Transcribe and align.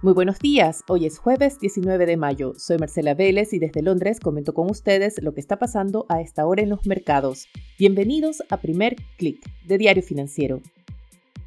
Muy 0.00 0.12
buenos 0.12 0.38
días, 0.38 0.84
hoy 0.86 1.06
es 1.06 1.18
jueves 1.18 1.58
19 1.58 2.06
de 2.06 2.16
mayo. 2.16 2.52
Soy 2.56 2.78
Marcela 2.78 3.14
Vélez 3.14 3.52
y 3.52 3.58
desde 3.58 3.82
Londres 3.82 4.20
comento 4.20 4.54
con 4.54 4.70
ustedes 4.70 5.20
lo 5.20 5.34
que 5.34 5.40
está 5.40 5.58
pasando 5.58 6.06
a 6.08 6.20
esta 6.20 6.46
hora 6.46 6.62
en 6.62 6.68
los 6.68 6.86
mercados. 6.86 7.48
Bienvenidos 7.80 8.44
a 8.48 8.58
Primer 8.58 8.94
Click 9.16 9.44
de 9.66 9.76
Diario 9.76 10.04
Financiero. 10.04 10.62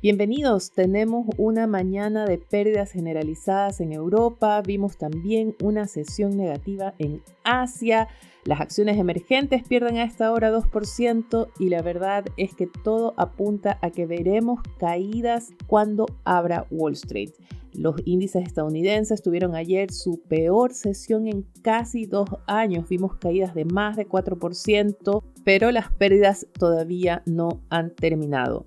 Bienvenidos, 0.01 0.71
tenemos 0.71 1.27
una 1.37 1.67
mañana 1.67 2.25
de 2.25 2.39
pérdidas 2.39 2.91
generalizadas 2.91 3.81
en 3.81 3.91
Europa, 3.91 4.59
vimos 4.65 4.97
también 4.97 5.55
una 5.61 5.85
sesión 5.85 6.35
negativa 6.35 6.95
en 6.97 7.21
Asia, 7.43 8.07
las 8.43 8.61
acciones 8.61 8.97
emergentes 8.97 9.61
pierden 9.61 9.97
a 9.97 10.03
esta 10.03 10.31
hora 10.31 10.51
2% 10.51 11.49
y 11.59 11.69
la 11.69 11.83
verdad 11.83 12.25
es 12.35 12.55
que 12.55 12.65
todo 12.65 13.13
apunta 13.15 13.77
a 13.83 13.91
que 13.91 14.07
veremos 14.07 14.61
caídas 14.79 15.49
cuando 15.67 16.07
abra 16.23 16.65
Wall 16.71 16.93
Street. 16.93 17.33
Los 17.71 17.97
índices 18.03 18.43
estadounidenses 18.43 19.21
tuvieron 19.21 19.53
ayer 19.53 19.91
su 19.91 20.19
peor 20.23 20.73
sesión 20.73 21.27
en 21.27 21.45
casi 21.61 22.07
dos 22.07 22.27
años. 22.47 22.89
Vimos 22.89 23.17
caídas 23.17 23.53
de 23.53 23.65
más 23.65 23.97
de 23.97 24.07
4%, 24.07 25.23
pero 25.45 25.71
las 25.71 25.91
pérdidas 25.91 26.47
todavía 26.57 27.21
no 27.27 27.61
han 27.69 27.93
terminado. 27.95 28.65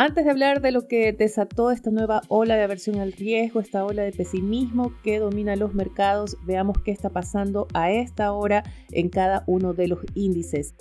Antes 0.00 0.24
de 0.24 0.30
hablar 0.30 0.62
de 0.62 0.70
lo 0.70 0.86
que 0.86 1.12
desató 1.12 1.72
esta 1.72 1.90
nueva 1.90 2.22
ola 2.28 2.54
de 2.54 2.62
aversión 2.62 3.00
al 3.00 3.10
riesgo, 3.10 3.58
esta 3.58 3.84
ola 3.84 4.04
de 4.04 4.12
pesimismo 4.12 4.92
que 5.02 5.18
domina 5.18 5.56
los 5.56 5.74
mercados, 5.74 6.36
veamos 6.46 6.80
qué 6.84 6.92
está 6.92 7.10
pasando 7.10 7.66
a 7.74 7.90
esta 7.90 8.32
hora 8.32 8.62
en 8.92 9.08
cada 9.08 9.42
uno 9.48 9.74
de 9.74 9.88
los 9.88 9.98
índices. 10.14 10.76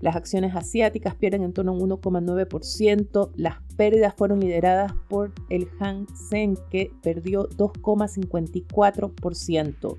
Las 0.00 0.14
acciones 0.14 0.54
asiáticas 0.54 1.14
pierden 1.14 1.42
en 1.42 1.54
torno 1.54 1.72
a 1.72 1.74
un 1.74 1.88
1,9%. 1.88 3.30
Las 3.34 3.62
pérdidas 3.78 4.12
fueron 4.14 4.40
lideradas 4.40 4.92
por 5.08 5.32
el 5.48 5.66
Hang 5.78 6.06
Seng, 6.14 6.58
que 6.70 6.92
perdió 7.02 7.48
2,54%. 7.48 9.96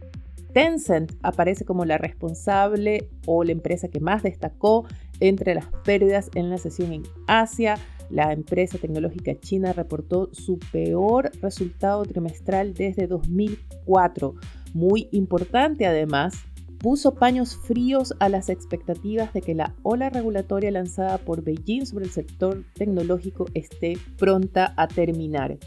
Tencent 0.53 1.13
aparece 1.23 1.65
como 1.65 1.85
la 1.85 1.97
responsable 1.97 3.09
o 3.25 3.43
la 3.43 3.53
empresa 3.53 3.87
que 3.87 3.99
más 3.99 4.21
destacó 4.21 4.85
entre 5.19 5.55
las 5.55 5.65
pérdidas 5.83 6.29
en 6.35 6.49
la 6.49 6.57
sesión 6.57 6.91
en 6.91 7.03
Asia. 7.27 7.77
La 8.11 8.33
empresa 8.33 8.77
tecnológica 8.77 9.39
china 9.39 9.71
reportó 9.71 10.29
su 10.33 10.59
peor 10.71 11.31
resultado 11.41 12.03
trimestral 12.03 12.73
desde 12.73 13.07
2004. 13.07 14.35
Muy 14.73 15.07
importante 15.11 15.85
además, 15.85 16.35
puso 16.77 17.13
paños 17.15 17.55
fríos 17.55 18.13
a 18.19 18.27
las 18.27 18.49
expectativas 18.49 19.31
de 19.33 19.41
que 19.41 19.55
la 19.55 19.75
ola 19.83 20.09
regulatoria 20.09 20.71
lanzada 20.71 21.19
por 21.19 21.43
Beijing 21.43 21.85
sobre 21.85 22.05
el 22.05 22.11
sector 22.11 22.65
tecnológico 22.73 23.45
esté 23.53 23.97
pronta 24.17 24.73
a 24.75 24.87
terminar. 24.87 25.57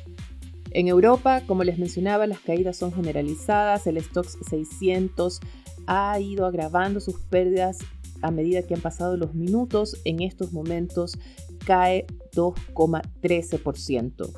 En 0.73 0.89
Europa, 0.89 1.43
como 1.47 1.65
les 1.65 1.79
mencionaba, 1.79 2.27
las 2.27 2.41
caídas 2.41 2.77
son 2.77 2.93
generalizadas, 2.93 3.87
el 3.87 4.03
Stocks 4.03 4.37
600 4.51 5.41
ha 5.87 6.19
ido 6.21 6.47
agravando 6.47 7.01
sus 7.01 7.21
pérdidas 7.21 7.79
a 8.23 8.31
medida 8.31 8.63
que 8.63 8.75
han 8.75 8.81
pasado 8.81 9.17
los 9.17 9.35
minutos, 9.35 10.01
en 10.05 10.21
estos 10.21 10.53
momentos 10.53 11.17
cae 11.65 12.07
2,13%. 12.35 14.33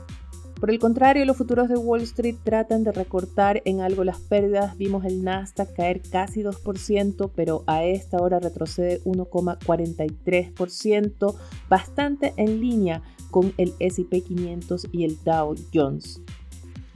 Por 0.58 0.70
el 0.70 0.78
contrario, 0.78 1.27
los 1.27 1.36
futuros 1.36 1.69
de 1.69 1.77
Wall 1.77 2.00
Street 2.00 2.36
tratan 2.42 2.83
de 2.83 2.91
recortar 2.91 3.61
en 3.66 3.83
algo 3.83 4.05
las 4.05 4.20
pérdidas. 4.20 4.78
Vimos 4.78 5.05
el 5.05 5.22
Nasdaq 5.22 5.75
caer 5.75 6.00
casi 6.00 6.42
2%, 6.42 7.30
pero 7.34 7.62
a 7.66 7.84
esta 7.84 8.22
hora 8.22 8.41
retrocede 8.41 9.03
1,43%, 9.05 11.34
bastante 11.69 12.33
en 12.38 12.62
línea 12.62 13.03
con 13.30 13.53
el 13.58 13.75
SP 13.77 14.22
500 14.22 14.86
y 14.92 15.05
el 15.05 15.22
Dow 15.25 15.55
Jones. 15.75 16.22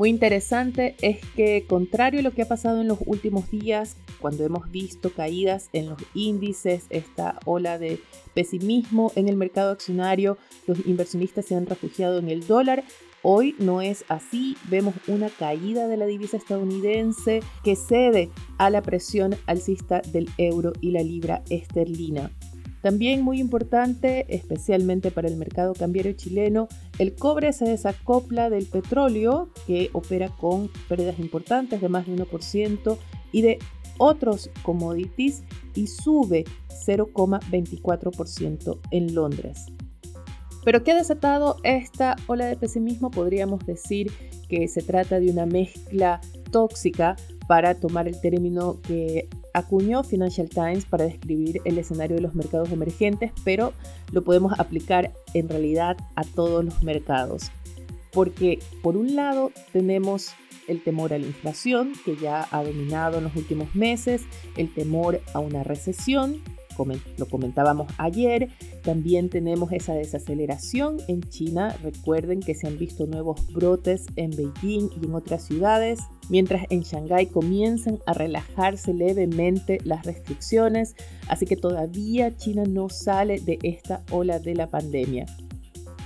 Muy 0.00 0.08
interesante 0.08 0.96
es 1.02 1.18
que, 1.36 1.66
contrario 1.68 2.20
a 2.20 2.22
lo 2.22 2.30
que 2.30 2.40
ha 2.40 2.48
pasado 2.48 2.80
en 2.80 2.88
los 2.88 3.00
últimos 3.04 3.50
días, 3.50 3.96
cuando 4.18 4.44
hemos 4.44 4.70
visto 4.70 5.12
caídas 5.12 5.68
en 5.74 5.90
los 5.90 5.98
índices, 6.14 6.86
esta 6.88 7.38
ola 7.44 7.78
de 7.78 8.00
pesimismo 8.32 9.12
en 9.14 9.28
el 9.28 9.36
mercado 9.36 9.72
accionario, 9.72 10.38
los 10.66 10.86
inversionistas 10.86 11.44
se 11.44 11.54
han 11.54 11.66
refugiado 11.66 12.18
en 12.18 12.30
el 12.30 12.46
dólar. 12.46 12.82
Hoy 13.20 13.54
no 13.58 13.82
es 13.82 14.06
así, 14.08 14.56
vemos 14.70 14.94
una 15.06 15.28
caída 15.28 15.86
de 15.86 15.98
la 15.98 16.06
divisa 16.06 16.38
estadounidense 16.38 17.40
que 17.62 17.76
cede 17.76 18.30
a 18.56 18.70
la 18.70 18.80
presión 18.80 19.36
alcista 19.44 20.00
del 20.00 20.30
euro 20.38 20.72
y 20.80 20.92
la 20.92 21.02
libra 21.02 21.42
esterlina. 21.50 22.30
También 22.82 23.22
muy 23.22 23.40
importante, 23.40 24.24
especialmente 24.28 25.10
para 25.10 25.28
el 25.28 25.36
mercado 25.36 25.74
cambiario 25.74 26.12
chileno, 26.12 26.68
el 26.98 27.14
cobre 27.14 27.52
se 27.52 27.66
desacopla 27.66 28.48
del 28.48 28.66
petróleo, 28.66 29.50
que 29.66 29.90
opera 29.92 30.30
con 30.30 30.70
pérdidas 30.88 31.18
importantes 31.18 31.82
de 31.82 31.88
más 31.90 32.06
de 32.06 32.14
1%, 32.16 32.96
y 33.32 33.42
de 33.42 33.58
otros 33.98 34.50
commodities, 34.62 35.42
y 35.74 35.88
sube 35.88 36.44
0,24% 36.86 38.80
en 38.90 39.14
Londres. 39.14 39.66
Pero 40.64 40.82
¿qué 40.82 40.92
ha 40.92 40.96
desatado 40.96 41.56
esta 41.64 42.16
ola 42.26 42.46
de 42.46 42.56
pesimismo? 42.56 43.10
Podríamos 43.10 43.64
decir 43.66 44.10
que 44.48 44.68
se 44.68 44.82
trata 44.82 45.20
de 45.20 45.30
una 45.30 45.46
mezcla 45.46 46.20
tóxica 46.50 47.16
para 47.50 47.74
tomar 47.74 48.06
el 48.06 48.20
término 48.20 48.80
que 48.80 49.28
acuñó 49.54 50.04
Financial 50.04 50.48
Times 50.48 50.84
para 50.84 51.06
describir 51.06 51.60
el 51.64 51.78
escenario 51.78 52.14
de 52.14 52.22
los 52.22 52.36
mercados 52.36 52.70
emergentes, 52.70 53.32
pero 53.42 53.72
lo 54.12 54.22
podemos 54.22 54.56
aplicar 54.60 55.12
en 55.34 55.48
realidad 55.48 55.96
a 56.14 56.22
todos 56.22 56.64
los 56.64 56.80
mercados. 56.84 57.50
Porque 58.12 58.60
por 58.82 58.96
un 58.96 59.16
lado 59.16 59.50
tenemos 59.72 60.30
el 60.68 60.80
temor 60.84 61.12
a 61.12 61.18
la 61.18 61.26
inflación, 61.26 61.92
que 62.04 62.14
ya 62.14 62.46
ha 62.52 62.62
dominado 62.62 63.18
en 63.18 63.24
los 63.24 63.34
últimos 63.34 63.74
meses, 63.74 64.22
el 64.56 64.72
temor 64.72 65.20
a 65.34 65.40
una 65.40 65.64
recesión, 65.64 66.40
lo 67.16 67.26
comentábamos 67.26 67.92
ayer. 67.98 68.48
También 68.82 69.28
tenemos 69.28 69.72
esa 69.72 69.94
desaceleración 69.94 70.98
en 71.08 71.22
China. 71.22 71.76
Recuerden 71.82 72.40
que 72.40 72.54
se 72.54 72.66
han 72.66 72.78
visto 72.78 73.06
nuevos 73.06 73.46
brotes 73.52 74.06
en 74.16 74.30
Beijing 74.30 74.90
y 75.00 75.06
en 75.06 75.14
otras 75.14 75.44
ciudades, 75.44 76.00
mientras 76.28 76.64
en 76.70 76.82
Shanghái 76.82 77.26
comienzan 77.26 77.98
a 78.06 78.14
relajarse 78.14 78.94
levemente 78.94 79.78
las 79.84 80.04
restricciones. 80.04 80.94
Así 81.28 81.46
que 81.46 81.56
todavía 81.56 82.36
China 82.36 82.64
no 82.68 82.88
sale 82.88 83.40
de 83.40 83.58
esta 83.62 84.02
ola 84.10 84.38
de 84.38 84.54
la 84.54 84.68
pandemia. 84.68 85.26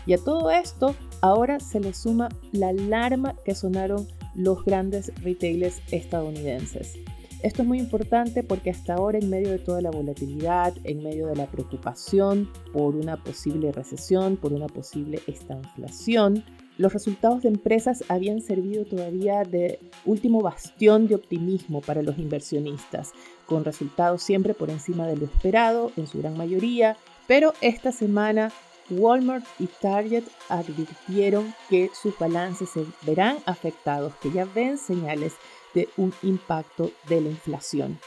Y 0.06 0.12
a 0.12 0.18
todo 0.18 0.50
esto, 0.50 0.94
ahora 1.22 1.60
se 1.60 1.80
le 1.80 1.94
suma 1.94 2.28
la 2.52 2.68
alarma 2.68 3.36
que 3.44 3.54
sonaron 3.54 4.06
los 4.34 4.64
grandes 4.64 5.12
retailers 5.22 5.80
estadounidenses. 5.90 6.94
Esto 7.44 7.60
es 7.60 7.68
muy 7.68 7.78
importante 7.78 8.42
porque 8.42 8.70
hasta 8.70 8.94
ahora, 8.94 9.18
en 9.18 9.28
medio 9.28 9.50
de 9.50 9.58
toda 9.58 9.82
la 9.82 9.90
volatilidad, 9.90 10.72
en 10.82 11.02
medio 11.02 11.26
de 11.26 11.36
la 11.36 11.44
preocupación 11.44 12.50
por 12.72 12.96
una 12.96 13.22
posible 13.22 13.70
recesión, 13.70 14.38
por 14.38 14.54
una 14.54 14.66
posible 14.66 15.20
estanflación, 15.26 16.42
los 16.78 16.94
resultados 16.94 17.42
de 17.42 17.50
empresas 17.50 18.02
habían 18.08 18.40
servido 18.40 18.86
todavía 18.86 19.42
de 19.42 19.78
último 20.06 20.40
bastión 20.40 21.06
de 21.06 21.16
optimismo 21.16 21.82
para 21.82 22.00
los 22.00 22.16
inversionistas, 22.18 23.12
con 23.44 23.62
resultados 23.62 24.22
siempre 24.22 24.54
por 24.54 24.70
encima 24.70 25.06
de 25.06 25.18
lo 25.18 25.26
esperado 25.26 25.92
en 25.98 26.06
su 26.06 26.20
gran 26.20 26.38
mayoría, 26.38 26.96
pero 27.26 27.52
esta 27.60 27.92
semana 27.92 28.52
Walmart 28.90 29.44
y 29.58 29.66
Target 29.66 30.24
advirtieron 30.48 31.54
que 31.68 31.90
sus 31.94 32.18
balances 32.18 32.70
se 32.70 32.84
verán 33.02 33.38
afectados, 33.46 34.14
que 34.16 34.30
ya 34.30 34.44
ven 34.44 34.78
señales 34.78 35.34
de 35.74 35.88
un 35.96 36.12
impacto 36.22 36.90
de 37.08 37.20
la 37.20 37.28
inflación. 37.30 37.98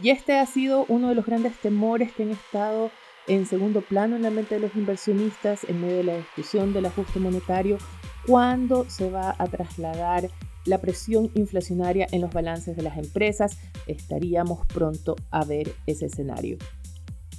Y 0.00 0.10
este 0.10 0.38
ha 0.38 0.46
sido 0.46 0.84
uno 0.88 1.08
de 1.08 1.14
los 1.14 1.26
grandes 1.26 1.56
temores 1.58 2.12
que 2.12 2.22
han 2.22 2.30
estado 2.30 2.90
en 3.26 3.46
segundo 3.46 3.82
plano 3.82 4.16
en 4.16 4.22
la 4.22 4.30
mente 4.30 4.54
de 4.54 4.60
los 4.60 4.74
inversionistas 4.74 5.64
en 5.64 5.80
medio 5.80 5.98
de 5.98 6.04
la 6.04 6.16
discusión 6.16 6.72
del 6.72 6.86
ajuste 6.86 7.18
monetario, 7.18 7.78
cuando 8.26 8.88
se 8.88 9.10
va 9.10 9.34
a 9.38 9.46
trasladar 9.46 10.30
la 10.64 10.78
presión 10.78 11.30
inflacionaria 11.34 12.06
en 12.12 12.20
los 12.20 12.32
balances 12.32 12.76
de 12.76 12.82
las 12.82 12.98
empresas, 12.98 13.58
estaríamos 13.86 14.66
pronto 14.66 15.16
a 15.30 15.44
ver 15.44 15.74
ese 15.86 16.06
escenario. 16.06 16.58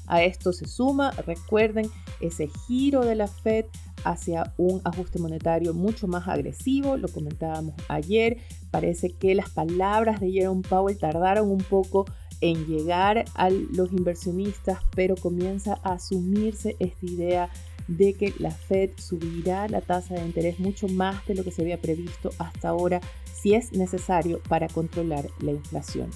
A 0.10 0.24
esto 0.24 0.52
se 0.54 0.68
suma, 0.68 1.12
recuerden, 1.26 1.90
ese 2.20 2.50
giro 2.68 3.06
de 3.06 3.16
la 3.16 3.28
Fed 3.28 3.66
hacia 4.04 4.54
un 4.58 4.82
ajuste 4.84 5.20
monetario 5.20 5.74
mucho 5.74 6.08
más 6.08 6.28
agresivo, 6.28 6.98
lo 6.98 7.08
comentábamos 7.08 7.76
ayer, 7.88 8.38
parece 8.72 9.12
que 9.12 9.36
las 9.36 9.52
palabras 9.52 10.20
de 10.20 10.32
Jerome 10.32 10.64
Powell 10.68 10.98
tardaron 10.98 11.52
un 11.52 11.60
poco 11.60 12.06
en 12.42 12.66
llegar 12.66 13.26
a 13.36 13.50
los 13.50 13.92
inversionistas, 13.92 14.80
pero 14.96 15.16
comienza 15.16 15.80
a 15.84 15.94
asumirse 15.94 16.76
esta 16.80 17.06
idea 17.06 17.50
de 17.88 18.14
que 18.14 18.34
la 18.40 18.52
Fed 18.52 18.92
subirá 18.98 19.68
la 19.68 19.82
tasa 19.82 20.16
de 20.16 20.26
interés 20.26 20.60
mucho 20.60 20.88
más 20.88 21.26
de 21.28 21.36
lo 21.36 21.44
que 21.44 21.52
se 21.52 21.62
había 21.62 21.82
previsto 21.82 22.32
hasta 22.40 22.70
ahora 22.70 23.02
si 23.32 23.54
es 23.54 23.74
necesario 23.74 24.42
para 24.48 24.68
controlar 24.68 25.28
la 25.40 25.52
inflación. 25.52 26.10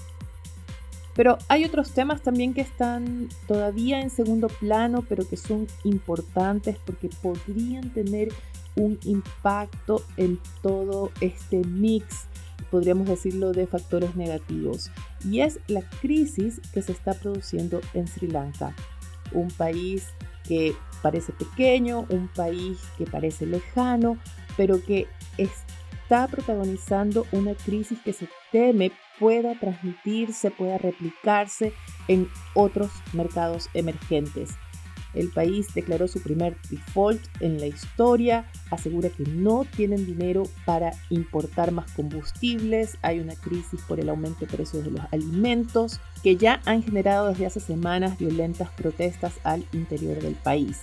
Pero 1.14 1.38
hay 1.48 1.64
otros 1.64 1.92
temas 1.92 2.22
también 2.22 2.54
que 2.54 2.60
están 2.60 3.28
todavía 3.46 4.00
en 4.00 4.10
segundo 4.10 4.48
plano, 4.48 5.04
pero 5.08 5.28
que 5.28 5.36
son 5.36 5.66
importantes 5.84 6.76
porque 6.84 7.08
podrían 7.22 7.90
tener 7.90 8.28
un 8.76 8.98
impacto 9.04 10.02
en 10.16 10.40
todo 10.62 11.12
este 11.20 11.58
mix 11.58 12.26
podríamos 12.74 13.06
decirlo, 13.06 13.52
de 13.52 13.68
factores 13.68 14.16
negativos, 14.16 14.90
y 15.24 15.42
es 15.42 15.60
la 15.68 15.82
crisis 16.00 16.60
que 16.72 16.82
se 16.82 16.90
está 16.90 17.14
produciendo 17.14 17.80
en 17.92 18.08
Sri 18.08 18.26
Lanka, 18.26 18.74
un 19.30 19.46
país 19.46 20.08
que 20.42 20.74
parece 21.00 21.32
pequeño, 21.32 22.04
un 22.08 22.26
país 22.34 22.80
que 22.98 23.06
parece 23.06 23.46
lejano, 23.46 24.18
pero 24.56 24.82
que 24.82 25.06
está 25.38 26.26
protagonizando 26.26 27.26
una 27.30 27.54
crisis 27.54 28.00
que 28.04 28.12
se 28.12 28.28
teme 28.54 28.92
pueda 29.18 29.58
transmitirse, 29.58 30.52
pueda 30.52 30.78
replicarse 30.78 31.72
en 32.06 32.28
otros 32.54 32.92
mercados 33.12 33.68
emergentes. 33.74 34.50
El 35.12 35.30
país 35.30 35.74
declaró 35.74 36.06
su 36.06 36.22
primer 36.22 36.56
default 36.70 37.20
en 37.40 37.58
la 37.58 37.66
historia, 37.66 38.48
asegura 38.70 39.08
que 39.08 39.24
no 39.24 39.64
tienen 39.64 40.06
dinero 40.06 40.44
para 40.64 40.92
importar 41.10 41.72
más 41.72 41.90
combustibles, 41.92 42.96
hay 43.02 43.18
una 43.18 43.34
crisis 43.34 43.80
por 43.88 43.98
el 43.98 44.08
aumento 44.08 44.46
de 44.46 44.56
precios 44.56 44.84
de 44.84 44.92
los 44.92 45.02
alimentos 45.10 46.00
que 46.22 46.36
ya 46.36 46.60
han 46.64 46.84
generado 46.84 47.30
desde 47.30 47.46
hace 47.46 47.58
semanas 47.58 48.18
violentas 48.18 48.70
protestas 48.70 49.34
al 49.42 49.64
interior 49.72 50.20
del 50.20 50.34
país. 50.34 50.82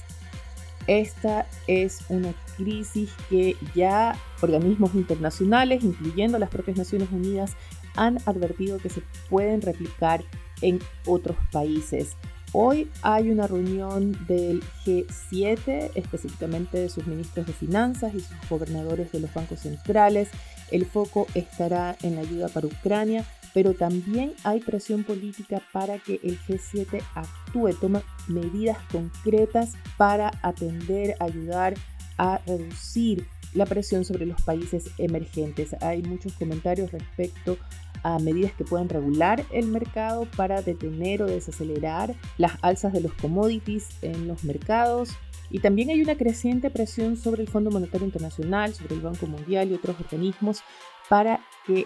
Esta 0.88 1.48
es 1.68 2.00
una 2.10 2.33
crisis 2.57 3.12
que 3.30 3.56
ya 3.75 4.16
organismos 4.42 4.95
internacionales, 4.95 5.83
incluyendo 5.83 6.39
las 6.39 6.50
propias 6.50 6.78
Naciones 6.78 7.10
Unidas, 7.12 7.56
han 7.95 8.18
advertido 8.25 8.78
que 8.80 8.89
se 8.89 9.04
pueden 9.30 9.62
replicar 9.62 10.24
en 10.62 10.80
otros 11.06 11.38
países. 11.51 12.16
Hoy 12.54 12.89
hay 13.01 13.30
una 13.30 13.48
reunión 13.48 14.18
del 14.28 14.62
G7, 14.86 15.92
específicamente 15.95 16.80
de 16.80 16.89
sus 16.89 17.07
ministros 17.07 17.48
de 17.48 17.54
finanzas 17.54 18.13
y 18.13 18.19
sus 18.19 18.50
gobernadores 18.50 19.12
de 19.13 19.22
los 19.22 19.33
bancos 19.33 19.62
centrales. 19.62 20.30
El 20.69 20.86
foco 20.86 21.28
estará 21.33 21.95
en 22.01 22.16
la 22.16 22.22
ayuda 22.22 22.50
para 22.50 22.68
Ucrania, 22.68 23.25
pero 23.53 23.74
también 23.74 24.33
hay 24.44 24.59
presión 24.59 25.03
política 25.03 25.62
para 25.71 26.00
que 26.00 26.19
el 26.24 26.39
G7 26.39 27.01
actúe, 27.15 27.74
tome 27.80 28.01
medidas 28.27 28.77
concretas 28.92 29.74
para 29.98 30.31
atender, 30.42 31.15
ayudar 31.19 31.74
a 32.18 32.39
reducir 32.45 33.25
la 33.53 33.65
presión 33.65 34.06
sobre 34.06 34.25
los 34.25 34.42
países 34.42 34.92
emergentes. 34.98 35.75
Hay 35.81 36.01
muchos 36.03 36.33
comentarios 36.33 36.92
respecto 36.92 37.57
a 38.03 38.18
medidas 38.19 38.53
que 38.53 38.63
puedan 38.63 38.89
regular 38.89 39.44
el 39.51 39.68
mercado 39.68 40.27
para 40.36 40.62
detener 40.62 41.21
o 41.21 41.27
desacelerar 41.27 42.15
las 42.38 42.54
alzas 42.62 42.94
de 42.94 43.01
los 43.01 43.13
commodities 43.13 43.89
en 44.01 44.27
los 44.27 44.44
mercados. 44.44 45.09
Y 45.50 45.59
también 45.59 45.89
hay 45.89 46.01
una 46.01 46.15
creciente 46.15 46.69
presión 46.69 47.18
sobre 47.18 47.42
el 47.42 47.50
Fondo 47.50 47.71
Monetario 47.71 48.06
Internacional, 48.06 48.74
sobre 48.74 48.95
el 48.95 49.01
Banco 49.01 49.27
Mundial 49.27 49.69
y 49.69 49.74
otros 49.74 50.00
organismos 50.00 50.62
para 51.09 51.42
que 51.65 51.86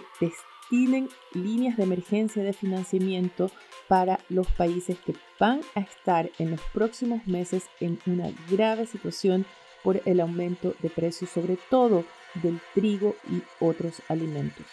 destinen 0.70 1.08
líneas 1.32 1.76
de 1.76 1.84
emergencia 1.84 2.42
de 2.42 2.52
financiamiento 2.52 3.50
para 3.88 4.18
los 4.28 4.48
países 4.48 4.98
que 4.98 5.14
van 5.38 5.60
a 5.74 5.80
estar 5.80 6.30
en 6.38 6.50
los 6.50 6.60
próximos 6.72 7.26
meses 7.26 7.64
en 7.80 7.98
una 8.06 8.30
grave 8.50 8.86
situación 8.86 9.46
por 9.84 10.02
el 10.04 10.20
aumento 10.20 10.74
de 10.82 10.90
precios, 10.90 11.30
sobre 11.30 11.56
todo 11.70 12.04
del 12.42 12.60
trigo 12.74 13.14
y 13.30 13.42
otros 13.60 14.02
alimentos. 14.08 14.66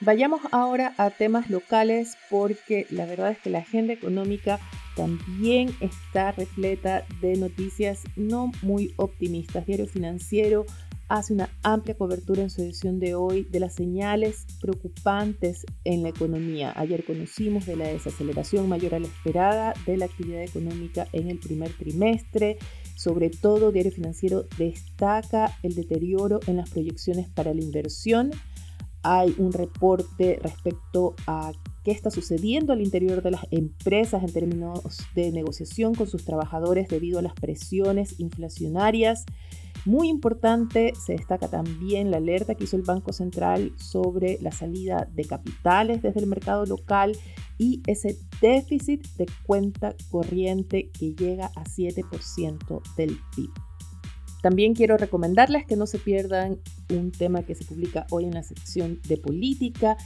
Vayamos 0.00 0.40
ahora 0.50 0.94
a 0.96 1.10
temas 1.10 1.50
locales 1.50 2.16
porque 2.30 2.86
la 2.90 3.04
verdad 3.04 3.32
es 3.32 3.38
que 3.38 3.50
la 3.50 3.58
agenda 3.58 3.92
económica 3.92 4.58
también 4.96 5.76
está 5.80 6.32
repleta 6.32 7.04
de 7.20 7.36
noticias 7.36 8.02
no 8.16 8.50
muy 8.62 8.94
optimistas. 8.96 9.66
Diario 9.66 9.86
Financiero 9.86 10.64
hace 11.10 11.34
una 11.34 11.50
amplia 11.64 11.96
cobertura 11.96 12.40
en 12.40 12.50
su 12.50 12.62
edición 12.62 13.00
de 13.00 13.16
hoy 13.16 13.42
de 13.42 13.58
las 13.58 13.74
señales 13.74 14.46
preocupantes 14.60 15.66
en 15.82 16.04
la 16.04 16.10
economía. 16.10 16.72
Ayer 16.76 17.04
conocimos 17.04 17.66
de 17.66 17.74
la 17.74 17.88
desaceleración 17.88 18.68
mayor 18.68 18.94
a 18.94 19.00
la 19.00 19.08
esperada 19.08 19.74
de 19.86 19.96
la 19.96 20.04
actividad 20.04 20.42
económica 20.42 21.08
en 21.12 21.28
el 21.28 21.40
primer 21.40 21.72
trimestre. 21.72 22.58
Sobre 22.96 23.28
todo, 23.28 23.72
Diario 23.72 23.90
Financiero 23.90 24.44
destaca 24.56 25.58
el 25.64 25.74
deterioro 25.74 26.38
en 26.46 26.58
las 26.58 26.70
proyecciones 26.70 27.28
para 27.28 27.52
la 27.54 27.60
inversión. 27.60 28.30
Hay 29.02 29.34
un 29.36 29.52
reporte 29.52 30.38
respecto 30.40 31.16
a 31.26 31.50
qué 31.82 31.90
está 31.90 32.10
sucediendo 32.10 32.72
al 32.72 32.82
interior 32.82 33.20
de 33.20 33.32
las 33.32 33.48
empresas 33.50 34.22
en 34.22 34.32
términos 34.32 34.80
de 35.16 35.32
negociación 35.32 35.96
con 35.96 36.06
sus 36.06 36.24
trabajadores 36.24 36.86
debido 36.88 37.18
a 37.18 37.22
las 37.22 37.34
presiones 37.34 38.20
inflacionarias. 38.20 39.24
Muy 39.86 40.08
importante, 40.08 40.92
se 40.94 41.14
destaca 41.14 41.48
también 41.48 42.10
la 42.10 42.18
alerta 42.18 42.54
que 42.54 42.64
hizo 42.64 42.76
el 42.76 42.82
Banco 42.82 43.12
Central 43.12 43.72
sobre 43.76 44.38
la 44.42 44.52
salida 44.52 45.08
de 45.14 45.24
capitales 45.24 46.02
desde 46.02 46.20
el 46.20 46.26
mercado 46.26 46.66
local 46.66 47.16
y 47.56 47.82
ese 47.86 48.18
déficit 48.42 49.06
de 49.16 49.26
cuenta 49.46 49.94
corriente 50.10 50.90
que 50.90 51.14
llega 51.14 51.46
a 51.56 51.64
7% 51.64 52.82
del 52.96 53.18
PIB. 53.34 53.50
También 54.42 54.74
quiero 54.74 54.96
recomendarles 54.96 55.66
que 55.66 55.76
no 55.76 55.86
se 55.86 55.98
pierdan 55.98 56.58
un 56.90 57.10
tema 57.12 57.42
que 57.42 57.54
se 57.54 57.64
publica 57.64 58.06
hoy 58.10 58.24
en 58.24 58.34
la 58.34 58.42
sección 58.42 59.00
de 59.06 59.16
política 59.16 59.96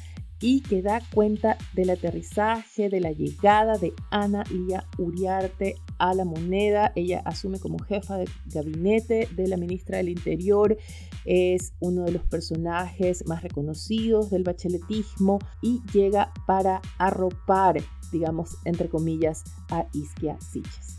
y 0.41 0.61
que 0.61 0.82
da 0.82 1.00
cuenta 1.12 1.56
del 1.73 1.91
aterrizaje, 1.91 2.88
de 2.88 3.00
la 3.00 3.12
llegada 3.12 3.79
de 3.79 3.93
Ana 4.11 4.44
Lía 4.50 4.87
Uriarte 4.99 5.76
a 5.99 6.14
la 6.14 6.25
moneda. 6.25 6.93
Ella 6.94 7.20
asume 7.25 7.58
como 7.58 7.79
jefa 7.79 8.17
de 8.19 8.29
gabinete 8.46 9.29
de 9.35 9.49
la 9.49 9.56
ministra 9.56 9.99
del 9.99 10.08
Interior. 10.08 10.76
Es 11.25 11.73
uno 11.81 12.05
de 12.05 12.12
los 12.12 12.23
personajes 12.23 13.26
más 13.26 13.43
reconocidos 13.43 14.31
del 14.31 14.44
bacheletismo 14.44 15.38
y 15.62 15.81
llega 15.93 16.32
para 16.46 16.82
arropar, 16.99 17.81
digamos, 18.12 18.56
entre 18.64 18.88
comillas, 18.88 19.44
a 19.70 19.87
Isquia 19.93 20.38
Siches. 20.41 20.99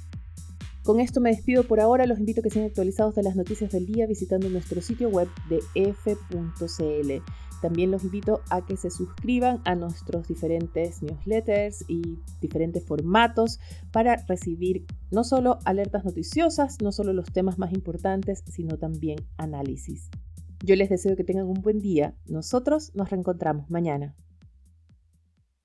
Con 0.85 0.99
esto 0.99 1.19
me 1.19 1.31
despido 1.31 1.63
por 1.63 1.79
ahora. 1.79 2.05
Los 2.05 2.19
invito 2.19 2.41
a 2.41 2.43
que 2.43 2.51
sean 2.51 2.65
actualizados 2.65 3.15
de 3.15 3.23
las 3.23 3.35
noticias 3.35 3.71
del 3.71 3.87
día 3.87 4.05
visitando 4.05 4.49
nuestro 4.49 4.81
sitio 4.81 5.09
web 5.09 5.27
de 5.49 5.59
f.cl. 5.73 7.23
También 7.61 7.91
los 7.91 8.03
invito 8.03 8.41
a 8.49 8.65
que 8.65 8.77
se 8.77 8.89
suscriban 8.89 9.61
a 9.65 9.75
nuestros 9.75 10.27
diferentes 10.27 11.01
newsletters 11.01 11.85
y 11.87 12.19
diferentes 12.41 12.85
formatos 12.85 13.59
para 13.91 14.17
recibir 14.27 14.85
no 15.11 15.23
solo 15.23 15.59
alertas 15.65 16.05
noticiosas, 16.05 16.77
no 16.81 16.91
solo 16.91 17.13
los 17.13 17.31
temas 17.31 17.57
más 17.57 17.73
importantes, 17.73 18.43
sino 18.47 18.77
también 18.77 19.19
análisis. 19.37 20.09
Yo 20.63 20.75
les 20.75 20.89
deseo 20.89 21.15
que 21.15 21.23
tengan 21.23 21.47
un 21.47 21.61
buen 21.61 21.79
día. 21.79 22.15
Nosotros 22.27 22.91
nos 22.95 23.09
reencontramos 23.09 23.69
mañana. 23.69 24.15